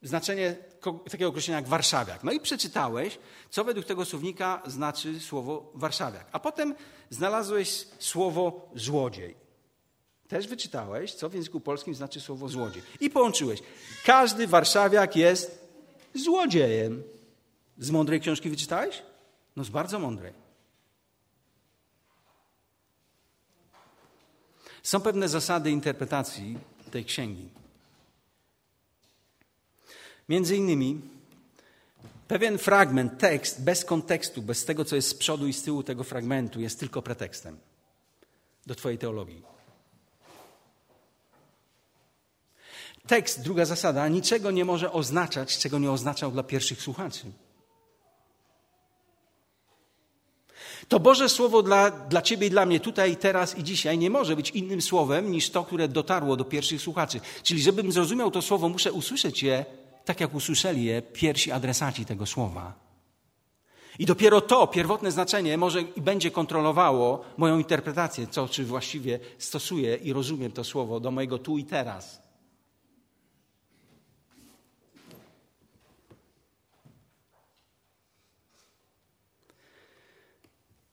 znaczenie 0.02 0.56
takiego 1.12 1.30
określenia 1.30 1.60
jak 1.60 1.68
warszawiak. 1.68 2.24
No 2.24 2.32
i 2.32 2.40
przeczytałeś, 2.40 3.20
co 3.50 3.64
według 3.64 3.86
tego 3.86 4.06
słownika 4.06 4.62
znaczy 4.66 5.20
słowo 5.20 5.72
warszawiak. 5.74 6.30
A 6.32 6.40
potem 6.40 6.76
znalazłeś 7.10 7.88
słowo 8.00 8.70
złodziej. 8.76 9.36
Też 10.28 10.48
wyczytałeś, 10.48 11.14
co 11.14 11.30
w 11.30 11.34
języku 11.34 11.60
polskim 11.60 11.96
znaczy 11.96 12.22
słowo 12.22 12.50
złodziej. 12.50 12.84
I 13.00 13.10
połączyłeś. 13.10 13.60
Każdy 14.06 14.48
warszawiak 14.48 15.16
jest 15.16 15.65
złodziejem. 16.16 17.04
Z 17.78 17.92
mądrej 17.92 18.22
książki 18.22 18.50
wyczytałeś? 18.50 19.02
No 19.56 19.64
z 19.64 19.70
bardzo 19.70 20.00
mądrej. 20.00 20.34
Są 24.84 25.02
pewne 25.02 25.30
zasady 25.30 25.72
interpretacji 25.72 26.58
tej 26.92 27.06
księgi. 27.06 27.50
Między 30.30 30.56
innymi 30.56 31.02
pewien 32.28 32.58
fragment, 32.58 33.20
tekst 33.20 33.64
bez 33.64 33.86
kontekstu, 33.86 34.42
bez 34.42 34.66
tego, 34.66 34.86
co 34.86 34.96
jest 34.96 35.08
z 35.08 35.14
przodu 35.14 35.48
i 35.48 35.54
z 35.54 35.64
tyłu 35.64 35.84
tego 35.84 36.04
fragmentu, 36.04 36.62
jest 36.62 36.80
tylko 36.80 37.02
pretekstem 37.02 37.58
do 38.66 38.76
Twojej 38.76 38.98
teologii. 38.98 39.55
Tekst, 43.08 43.42
druga 43.42 43.66
zasada, 43.66 44.08
niczego 44.08 44.52
nie 44.52 44.66
może 44.66 44.92
oznaczać, 44.92 45.58
czego 45.58 45.80
nie 45.80 45.92
oznaczał 45.92 46.32
dla 46.32 46.44
pierwszych 46.44 46.82
słuchaczy. 46.82 47.26
To 50.88 51.00
Boże 51.00 51.30
Słowo 51.30 51.64
dla, 51.64 51.92
dla 51.92 52.22
Ciebie 52.22 52.48
i 52.48 52.50
dla 52.50 52.66
mnie 52.66 52.80
tutaj, 52.80 53.18
teraz 53.18 53.58
i 53.58 53.64
dzisiaj 53.64 53.98
nie 53.98 54.10
może 54.10 54.36
być 54.36 54.50
innym 54.50 54.82
słowem 54.82 55.32
niż 55.32 55.50
to, 55.50 55.64
które 55.64 55.88
dotarło 55.88 56.36
do 56.36 56.46
pierwszych 56.46 56.82
słuchaczy. 56.82 57.20
Czyli, 57.44 57.62
żebym 57.62 57.92
zrozumiał 57.92 58.32
to 58.32 58.42
słowo, 58.42 58.70
muszę 58.70 58.92
usłyszeć 58.92 59.44
je 59.44 59.66
tak, 60.06 60.20
jak 60.20 60.36
usłyszeli 60.36 60.86
je 60.86 61.02
pierwsi 61.02 61.52
adresaci 61.52 62.06
tego 62.06 62.26
słowa. 62.26 62.74
I 64.00 64.06
dopiero 64.06 64.42
to 64.42 64.68
pierwotne 64.68 65.12
znaczenie 65.12 65.58
może 65.58 65.82
i 65.82 66.02
będzie 66.02 66.32
kontrolowało 66.32 67.26
moją 67.38 67.58
interpretację, 67.58 68.28
co 68.28 68.48
czy 68.48 68.66
właściwie 68.66 69.20
stosuję 69.38 69.96
i 69.96 70.14
rozumiem 70.14 70.52
to 70.52 70.64
słowo 70.64 71.00
do 71.00 71.12
mojego 71.12 71.38
tu 71.38 71.58
i 71.58 71.64
teraz. 71.64 72.25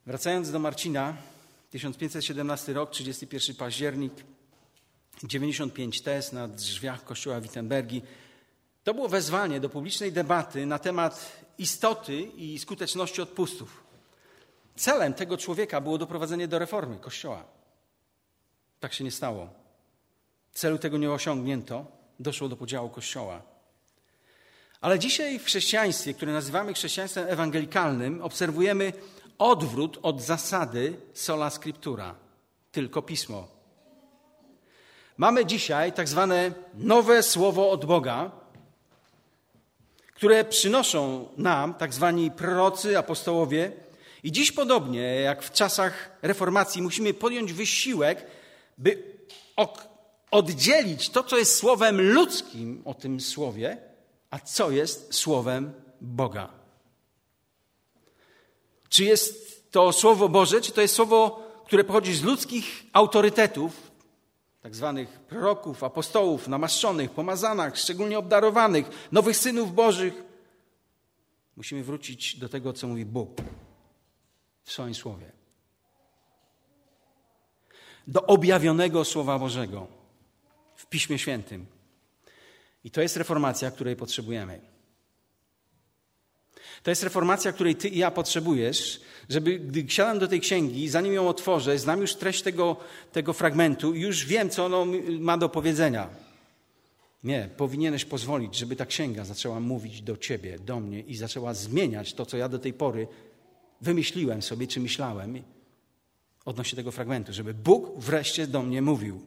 Wracając 0.06 0.50
do 0.50 0.58
Marcina, 0.58 1.16
1517 1.70 2.72
rok, 2.72 2.90
31 2.90 3.56
październik, 3.56 4.12
95 5.24 6.02
tez 6.02 6.32
na 6.32 6.48
drzwiach 6.48 7.04
kościoła 7.04 7.40
Wittenbergi. 7.40 8.02
To 8.84 8.94
było 8.94 9.08
wezwanie 9.08 9.60
do 9.60 9.68
publicznej 9.68 10.12
debaty 10.12 10.66
na 10.66 10.78
temat 10.78 11.42
istoty 11.58 12.20
i 12.22 12.58
skuteczności 12.58 13.22
odpustów. 13.22 13.84
Celem 14.76 15.14
tego 15.14 15.36
człowieka 15.36 15.80
było 15.80 15.98
doprowadzenie 15.98 16.48
do 16.48 16.58
reformy 16.58 16.98
kościoła. 16.98 17.44
Tak 18.80 18.92
się 18.92 19.04
nie 19.04 19.10
stało. 19.10 19.50
Celu 20.52 20.78
tego 20.78 20.98
nie 20.98 21.10
osiągnięto, 21.10 21.86
doszło 22.20 22.48
do 22.48 22.56
podziału 22.56 22.88
kościoła. 22.88 23.42
Ale 24.80 24.98
dzisiaj 24.98 25.38
w 25.38 25.44
chrześcijaństwie, 25.44 26.14
które 26.14 26.32
nazywamy 26.32 26.74
chrześcijaństwem 26.74 27.28
ewangelikalnym, 27.28 28.22
obserwujemy 28.22 28.92
odwrót 29.42 29.98
od 30.02 30.20
zasady 30.20 30.96
sola 31.14 31.50
scriptura, 31.50 32.14
tylko 32.72 33.02
pismo. 33.02 33.48
Mamy 35.16 35.46
dzisiaj 35.46 35.92
tak 35.92 36.08
zwane 36.08 36.52
nowe 36.74 37.22
słowo 37.22 37.70
od 37.70 37.84
Boga, 37.84 38.30
które 40.14 40.44
przynoszą 40.44 41.28
nam 41.36 41.74
tak 41.74 41.94
zwani 41.94 42.30
prorocy, 42.30 42.98
apostołowie. 42.98 43.72
I 44.22 44.32
dziś 44.32 44.52
podobnie 44.52 45.02
jak 45.02 45.42
w 45.42 45.52
czasach 45.52 46.18
reformacji 46.22 46.82
musimy 46.82 47.14
podjąć 47.14 47.52
wysiłek, 47.52 48.26
by 48.78 49.02
oddzielić 50.30 51.10
to, 51.10 51.22
co 51.24 51.38
jest 51.38 51.56
słowem 51.56 52.00
ludzkim 52.00 52.82
o 52.84 52.94
tym 52.94 53.20
słowie, 53.20 53.76
a 54.30 54.38
co 54.38 54.70
jest 54.70 55.14
słowem 55.14 55.72
Boga. 56.00 56.61
Czy 58.92 59.04
jest 59.04 59.72
to 59.72 59.92
Słowo 59.92 60.28
Boże, 60.28 60.60
czy 60.60 60.72
to 60.72 60.80
jest 60.80 60.94
Słowo, 60.94 61.42
które 61.66 61.84
pochodzi 61.84 62.14
z 62.14 62.22
ludzkich 62.22 62.84
autorytetów, 62.92 63.90
tak 64.62 64.74
zwanych 64.74 65.08
proroków, 65.08 65.84
apostołów, 65.84 66.48
namaszczonych, 66.48 67.10
pomazanych, 67.10 67.78
szczególnie 67.78 68.18
obdarowanych, 68.18 69.08
nowych 69.12 69.36
synów 69.36 69.74
Bożych. 69.74 70.14
Musimy 71.56 71.82
wrócić 71.84 72.36
do 72.36 72.48
tego, 72.48 72.72
co 72.72 72.88
mówi 72.88 73.04
Bóg. 73.04 73.40
w 74.64 74.72
swoim 74.72 74.94
słowie. 74.94 75.32
Do 78.06 78.26
objawionego 78.26 79.04
Słowa 79.04 79.38
Bożego 79.38 79.86
w 80.74 80.86
Piśmie 80.86 81.18
Świętym. 81.18 81.66
I 82.84 82.90
to 82.90 83.00
jest 83.00 83.16
reformacja, 83.16 83.70
której 83.70 83.96
potrzebujemy. 83.96 84.71
To 86.82 86.90
jest 86.90 87.02
reformacja, 87.02 87.52
której 87.52 87.76
ty 87.76 87.88
i 87.88 87.98
ja 87.98 88.10
potrzebujesz, 88.10 89.00
żeby 89.28 89.58
gdy 89.58 89.84
siadam 89.88 90.18
do 90.18 90.28
tej 90.28 90.40
księgi, 90.40 90.88
zanim 90.88 91.12
ją 91.12 91.28
otworzę, 91.28 91.78
znam 91.78 92.00
już 92.00 92.14
treść 92.14 92.42
tego, 92.42 92.76
tego 93.12 93.32
fragmentu 93.32 93.94
i 93.94 94.00
już 94.00 94.26
wiem, 94.26 94.50
co 94.50 94.66
ono 94.66 94.86
ma 95.20 95.38
do 95.38 95.48
powiedzenia. 95.48 96.08
Nie, 97.24 97.48
powinieneś 97.56 98.04
pozwolić, 98.04 98.56
żeby 98.56 98.76
ta 98.76 98.86
księga 98.86 99.24
zaczęła 99.24 99.60
mówić 99.60 100.02
do 100.02 100.16
ciebie, 100.16 100.58
do 100.58 100.80
mnie 100.80 101.00
i 101.00 101.16
zaczęła 101.16 101.54
zmieniać 101.54 102.14
to, 102.14 102.26
co 102.26 102.36
ja 102.36 102.48
do 102.48 102.58
tej 102.58 102.72
pory 102.72 103.06
wymyśliłem 103.80 104.42
sobie, 104.42 104.66
czy 104.66 104.80
myślałem 104.80 105.42
odnośnie 106.44 106.76
tego 106.76 106.90
fragmentu, 106.90 107.32
żeby 107.32 107.54
Bóg 107.54 108.00
wreszcie 108.00 108.46
do 108.46 108.62
mnie 108.62 108.82
mówił. 108.82 109.20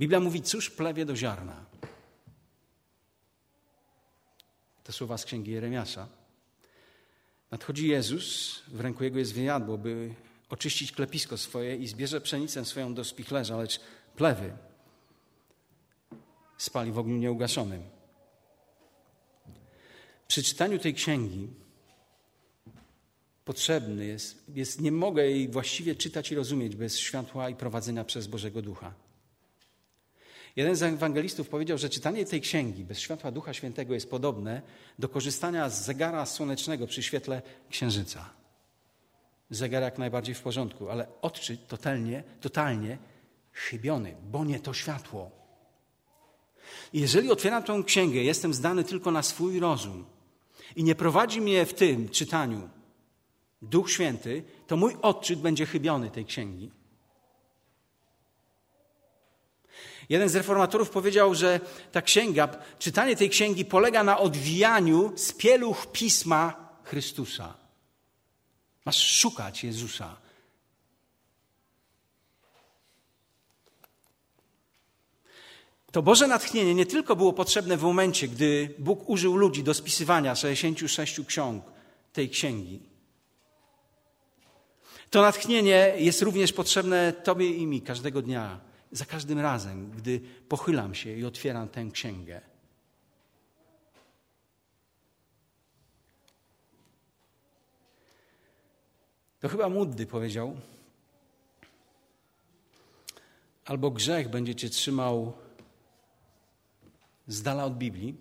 Biblia 0.00 0.20
mówi, 0.20 0.42
cóż 0.42 0.70
plewie 0.70 1.04
do 1.04 1.16
ziarna. 1.16 1.67
Te 4.88 4.92
słowa 4.92 5.18
z 5.18 5.24
księgi 5.24 5.50
Jeremiasza. 5.50 6.08
Nadchodzi 7.50 7.88
Jezus, 7.88 8.54
w 8.68 8.80
ręku 8.80 9.04
jego 9.04 9.18
jest 9.18 9.34
wyjadło, 9.34 9.78
by 9.78 10.14
oczyścić 10.48 10.92
klepisko 10.92 11.38
swoje 11.38 11.76
i 11.76 11.86
zbierze 11.86 12.20
pszenicę 12.20 12.64
swoją 12.64 12.94
do 12.94 13.04
spichlerza, 13.04 13.56
lecz 13.56 13.80
plewy 14.16 14.52
spali 16.58 16.92
w 16.92 16.98
ogniu 16.98 17.16
nieugaszonym. 17.16 17.82
Przy 20.28 20.42
czytaniu 20.42 20.78
tej 20.78 20.94
księgi 20.94 21.48
potrzebny 23.44 24.06
jest, 24.06 24.44
jest, 24.54 24.80
nie 24.80 24.92
mogę 24.92 25.26
jej 25.26 25.48
właściwie 25.48 25.94
czytać 25.94 26.32
i 26.32 26.34
rozumieć 26.34 26.76
bez 26.76 26.98
światła 26.98 27.50
i 27.50 27.56
prowadzenia 27.56 28.04
przez 28.04 28.26
Bożego 28.26 28.62
Ducha. 28.62 29.07
Jeden 30.56 30.76
z 30.76 30.82
ewangelistów 30.82 31.48
powiedział, 31.48 31.78
że 31.78 31.88
czytanie 31.88 32.26
tej 32.26 32.40
księgi 32.40 32.84
bez 32.84 32.98
światła 32.98 33.30
Ducha 33.30 33.54
Świętego 33.54 33.94
jest 33.94 34.10
podobne 34.10 34.62
do 34.98 35.08
korzystania 35.08 35.70
z 35.70 35.84
zegara 35.84 36.26
słonecznego 36.26 36.86
przy 36.86 37.02
świetle 37.02 37.42
księżyca. 37.70 38.30
Zegar 39.50 39.82
jak 39.82 39.98
najbardziej 39.98 40.34
w 40.34 40.42
porządku, 40.42 40.90
ale 40.90 41.06
odczyt 41.22 41.66
totalnie, 41.66 42.22
totalnie 42.40 42.98
chybiony, 43.52 44.14
bo 44.30 44.44
nie 44.44 44.60
to 44.60 44.74
światło. 44.74 45.30
Jeżeli 46.92 47.30
otwieram 47.30 47.62
tę 47.62 47.82
księgę, 47.86 48.20
jestem 48.20 48.54
zdany 48.54 48.84
tylko 48.84 49.10
na 49.10 49.22
swój 49.22 49.60
rozum 49.60 50.04
i 50.76 50.84
nie 50.84 50.94
prowadzi 50.94 51.40
mnie 51.40 51.66
w 51.66 51.74
tym 51.74 52.08
czytaniu 52.08 52.68
Duch 53.62 53.90
Święty, 53.90 54.42
to 54.66 54.76
mój 54.76 54.96
odczyt 55.02 55.40
będzie 55.40 55.66
chybiony 55.66 56.10
tej 56.10 56.24
księgi. 56.24 56.70
Jeden 60.08 60.28
z 60.28 60.34
reformatorów 60.36 60.90
powiedział, 60.90 61.34
że 61.34 61.60
ta 61.92 62.02
księga, 62.02 62.48
czytanie 62.78 63.16
tej 63.16 63.30
księgi 63.30 63.64
polega 63.64 64.04
na 64.04 64.18
odwijaniu 64.18 65.12
z 65.16 65.32
pieluch 65.32 65.92
pisma 65.92 66.68
Chrystusa. 66.84 67.54
Masz 68.84 69.06
szukać 69.06 69.64
Jezusa. 69.64 70.16
To 75.92 76.02
Boże 76.02 76.26
natchnienie 76.26 76.74
nie 76.74 76.86
tylko 76.86 77.16
było 77.16 77.32
potrzebne 77.32 77.76
w 77.76 77.82
momencie, 77.82 78.28
gdy 78.28 78.74
Bóg 78.78 79.08
użył 79.08 79.36
ludzi 79.36 79.62
do 79.62 79.74
spisywania 79.74 80.34
66 80.34 81.20
ksiąg 81.26 81.64
tej 82.12 82.30
księgi. 82.30 82.80
To 85.10 85.22
natchnienie 85.22 85.94
jest 85.96 86.22
również 86.22 86.52
potrzebne 86.52 87.12
Tobie 87.12 87.50
i 87.50 87.66
mi 87.66 87.82
każdego 87.82 88.22
dnia, 88.22 88.60
za 88.92 89.04
każdym 89.04 89.38
razem, 89.38 89.90
gdy 89.90 90.20
pochylam 90.48 90.94
się 90.94 91.12
i 91.12 91.24
otwieram 91.24 91.68
tę 91.68 91.84
księgę. 91.92 92.40
To 99.40 99.48
chyba 99.48 99.68
Muddy 99.68 100.06
powiedział, 100.06 100.56
albo 103.64 103.90
grzech 103.90 104.28
będzie 104.28 104.54
cię 104.54 104.68
trzymał 104.68 105.32
z 107.26 107.42
dala 107.42 107.64
od 107.64 107.78
Biblii, 107.78 108.16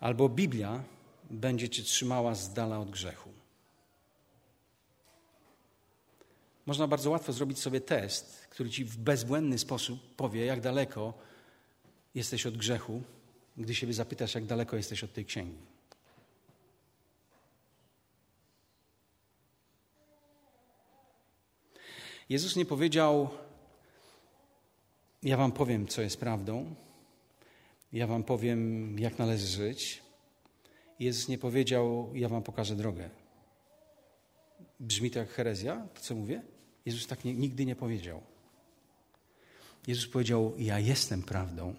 albo 0.00 0.28
Biblia 0.28 0.84
będzie 1.30 1.68
cię 1.68 1.82
trzymała 1.82 2.34
z 2.34 2.52
dala 2.52 2.78
od 2.78 2.90
grzechu. 2.90 3.43
Można 6.66 6.86
bardzo 6.86 7.10
łatwo 7.10 7.32
zrobić 7.32 7.58
sobie 7.58 7.80
test, 7.80 8.46
który 8.50 8.70
ci 8.70 8.84
w 8.84 8.96
bezbłędny 8.96 9.58
sposób 9.58 10.16
powie, 10.16 10.44
jak 10.44 10.60
daleko 10.60 11.14
jesteś 12.14 12.46
od 12.46 12.56
grzechu, 12.56 13.02
gdy 13.56 13.74
siebie 13.74 13.92
zapytasz, 13.92 14.34
jak 14.34 14.44
daleko 14.44 14.76
jesteś 14.76 15.04
od 15.04 15.12
tej 15.12 15.24
księgi. 15.24 15.58
Jezus 22.28 22.56
nie 22.56 22.66
powiedział, 22.66 23.30
ja 25.22 25.36
wam 25.36 25.52
powiem, 25.52 25.86
co 25.86 26.02
jest 26.02 26.20
prawdą, 26.20 26.74
ja 27.92 28.06
wam 28.06 28.22
powiem, 28.22 28.98
jak 28.98 29.18
należy 29.18 29.46
żyć. 29.46 30.02
Jezus 30.98 31.28
nie 31.28 31.38
powiedział, 31.38 32.10
ja 32.14 32.28
wam 32.28 32.42
pokażę 32.42 32.76
drogę. 32.76 33.10
Brzmi 34.80 35.10
to 35.10 35.18
jak 35.18 35.28
herezja, 35.28 35.86
to 35.94 36.00
co 36.00 36.14
mówię? 36.14 36.53
Jezus 36.86 37.06
tak 37.06 37.24
nie, 37.24 37.34
nigdy 37.34 37.66
nie 37.66 37.76
powiedział. 37.76 38.22
Jezus 39.86 40.06
powiedział: 40.06 40.54
Ja 40.58 40.78
jestem 40.78 41.22
prawdą, 41.22 41.74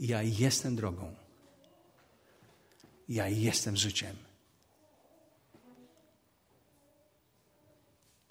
ja 0.00 0.22
jestem 0.22 0.76
drogą, 0.76 1.14
ja 3.08 3.28
jestem 3.28 3.76
życiem. 3.76 4.16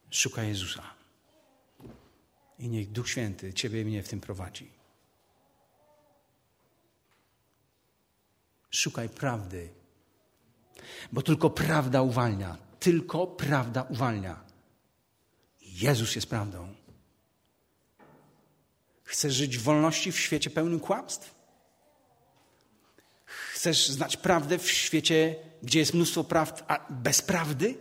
Szukaj 0.10 0.48
Jezusa. 0.48 0.84
I 2.60 2.70
niech 2.70 2.92
Duch 2.92 3.10
Święty 3.10 3.54
Ciebie 3.54 3.82
i 3.82 3.86
mnie 3.86 4.04
w 4.04 4.10
tym 4.10 4.22
prowadzi. 4.22 4.72
Szukaj 8.70 9.10
prawdy, 9.10 9.70
bo 11.12 11.22
tylko 11.22 11.50
prawda 11.50 12.02
uwalnia. 12.02 12.58
Tylko 12.80 13.28
prawda 13.28 13.82
uwalnia. 13.82 14.45
Jezus 15.82 16.16
jest 16.16 16.30
prawdą. 16.30 16.76
Chcesz 19.04 19.34
żyć 19.34 19.58
w 19.58 19.64
wolności 19.64 20.12
w 20.12 20.20
świecie 20.20 20.50
pełnym 20.50 20.80
kłamstw? 20.80 21.36
Chcesz 23.26 23.90
znać 23.90 24.18
prawdę 24.18 24.58
w 24.58 24.72
świecie, 24.72 25.36
gdzie 25.64 25.80
jest 25.80 25.94
mnóstwo 25.94 26.24
prawd, 26.24 26.64
a 26.68 26.92
bez 26.92 27.22
prawdy? 27.22 27.78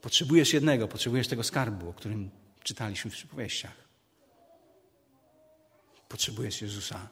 Potrzebujesz 0.00 0.52
jednego, 0.52 0.88
potrzebujesz 0.88 1.28
tego 1.28 1.44
skarbu, 1.44 1.88
o 1.88 1.94
którym 1.94 2.30
czytaliśmy 2.62 3.10
w 3.10 3.14
przypowieściach. 3.14 3.88
Potrzebujesz 6.08 6.62
Jezusa. 6.62 7.08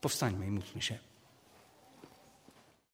Powstańmy 0.00 0.46
i 0.46 0.50
módlmy 0.50 0.82
się. 0.82 0.98